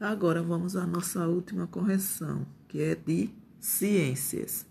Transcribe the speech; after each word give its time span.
Agora 0.00 0.42
vamos 0.42 0.76
à 0.76 0.86
nossa 0.86 1.26
última 1.28 1.66
correção, 1.66 2.44
que 2.68 2.82
é 2.82 2.94
de 2.94 3.30
ciências. 3.60 4.66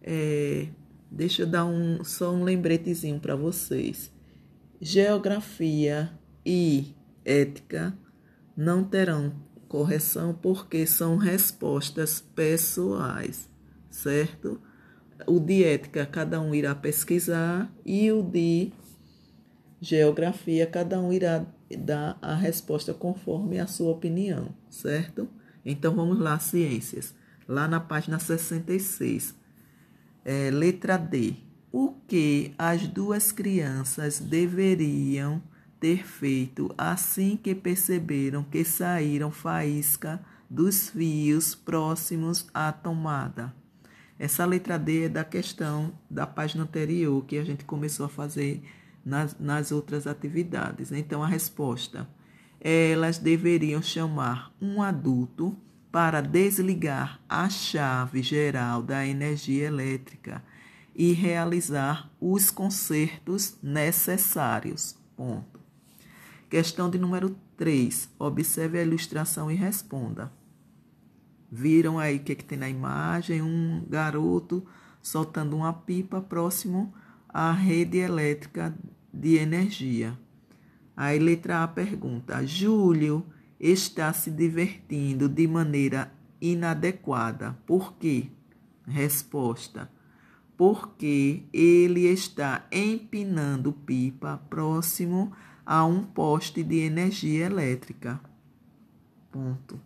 É, 0.00 0.68
deixa 1.10 1.42
eu 1.42 1.46
dar 1.46 1.64
um, 1.64 2.04
só 2.04 2.32
um 2.32 2.44
lembretezinho 2.44 3.18
para 3.18 3.34
vocês. 3.34 4.12
Geografia 4.80 6.12
e 6.46 6.94
ética 7.24 7.96
não 8.56 8.84
terão 8.84 9.34
correção 9.68 10.32
porque 10.34 10.86
são 10.86 11.16
respostas 11.16 12.20
pessoais, 12.20 13.48
certo? 13.90 14.60
O 15.26 15.40
de 15.40 15.64
ética 15.64 16.06
cada 16.06 16.40
um 16.40 16.54
irá 16.54 16.74
pesquisar 16.74 17.72
e 17.84 18.10
o 18.12 18.22
de 18.22 18.72
geografia 19.80 20.66
cada 20.66 21.00
um 21.00 21.12
irá 21.12 21.44
dar 21.76 22.18
a 22.20 22.34
resposta 22.34 22.92
conforme 22.92 23.58
a 23.58 23.66
sua 23.66 23.90
opinião, 23.90 24.54
certo? 24.68 25.28
Então 25.64 25.94
vamos 25.94 26.18
lá, 26.18 26.38
ciências. 26.38 27.14
Lá 27.46 27.68
na 27.68 27.80
página 27.80 28.18
66, 28.18 29.34
é, 30.24 30.50
letra 30.50 30.96
D. 30.96 31.34
O 31.70 31.94
que 32.06 32.54
as 32.58 32.86
duas 32.86 33.32
crianças 33.32 34.18
deveriam 34.18 35.42
ter 35.80 36.06
feito 36.06 36.72
assim 36.76 37.36
que 37.36 37.54
perceberam 37.54 38.44
que 38.44 38.64
saíram 38.64 39.30
faísca 39.30 40.20
dos 40.48 40.90
fios 40.90 41.54
próximos 41.54 42.46
à 42.52 42.70
tomada? 42.70 43.54
Essa 44.18 44.44
letra 44.44 44.78
D 44.78 45.06
é 45.06 45.08
da 45.08 45.24
questão 45.24 45.92
da 46.08 46.26
página 46.26 46.62
anterior 46.62 47.24
que 47.24 47.38
a 47.38 47.44
gente 47.44 47.64
começou 47.64 48.06
a 48.06 48.08
fazer 48.08 48.62
nas, 49.04 49.36
nas 49.38 49.72
outras 49.72 50.06
atividades. 50.06 50.92
Então, 50.92 51.22
a 51.22 51.26
resposta: 51.26 52.08
elas 52.60 53.18
deveriam 53.18 53.82
chamar 53.82 54.52
um 54.60 54.82
adulto 54.82 55.56
para 55.90 56.20
desligar 56.22 57.20
a 57.28 57.48
chave 57.50 58.22
geral 58.22 58.82
da 58.82 59.06
energia 59.06 59.66
elétrica 59.66 60.42
e 60.94 61.12
realizar 61.12 62.10
os 62.20 62.50
consertos 62.50 63.56
necessários. 63.62 64.96
Ponto. 65.16 65.60
Questão 66.48 66.88
de 66.88 66.98
número 66.98 67.36
3. 67.56 68.10
Observe 68.18 68.78
a 68.78 68.82
ilustração 68.82 69.50
e 69.50 69.54
responda. 69.54 70.32
Viram 71.50 71.98
aí 71.98 72.16
o 72.16 72.20
que, 72.20 72.32
é 72.32 72.34
que 72.34 72.44
tem 72.44 72.58
na 72.58 72.68
imagem? 72.68 73.42
Um 73.42 73.84
garoto 73.88 74.66
soltando 75.02 75.56
uma 75.56 75.72
pipa 75.72 76.20
próximo 76.20 76.94
à 77.32 77.52
rede 77.52 77.98
elétrica 77.98 78.74
de 79.12 79.36
energia. 79.36 80.18
Aí, 80.96 81.18
letra 81.18 81.62
A 81.62 81.68
pergunta: 81.68 82.44
Júlio 82.46 83.24
está 83.58 84.12
se 84.12 84.30
divertindo 84.30 85.28
de 85.28 85.46
maneira 85.46 86.12
inadequada. 86.40 87.56
Por 87.66 87.94
quê? 87.94 88.28
Resposta: 88.86 89.90
Porque 90.56 91.44
ele 91.52 92.06
está 92.06 92.66
empinando 92.70 93.72
pipa 93.72 94.42
próximo 94.50 95.32
a 95.64 95.84
um 95.84 96.02
poste 96.02 96.62
de 96.62 96.80
energia 96.80 97.46
elétrica. 97.46 98.20
Ponto. 99.30 99.80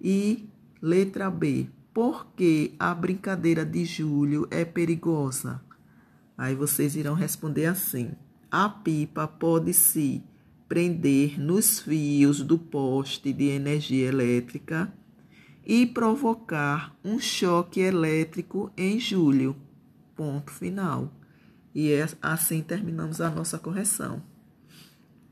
E 0.00 0.48
letra 0.82 1.30
B. 1.30 1.68
Porque 1.94 2.74
a 2.78 2.94
brincadeira 2.94 3.64
de 3.64 3.84
Júlio 3.84 4.46
é 4.50 4.66
perigosa? 4.66 5.62
Aí 6.36 6.54
vocês 6.54 6.96
irão 6.96 7.14
responder 7.14 7.66
assim: 7.66 8.12
a 8.50 8.68
pipa 8.68 9.26
pode 9.26 9.72
se 9.72 10.22
prender 10.68 11.40
nos 11.40 11.80
fios 11.80 12.42
do 12.42 12.58
poste 12.58 13.32
de 13.32 13.44
energia 13.44 14.08
elétrica 14.08 14.92
e 15.64 15.86
provocar 15.86 16.94
um 17.04 17.18
choque 17.18 17.80
elétrico 17.80 18.70
em 18.76 18.98
julho. 18.98 19.56
Ponto 20.14 20.50
final. 20.50 21.12
E 21.74 21.92
é 21.92 22.06
assim 22.22 22.62
terminamos 22.62 23.20
a 23.20 23.30
nossa 23.30 23.58
correção. 23.58 24.22